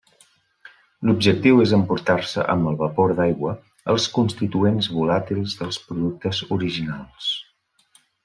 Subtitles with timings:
[1.09, 3.53] L'objectiu és emportar-se amb el vapor d'aigua
[3.93, 7.29] els constituents volàtils dels productes originals.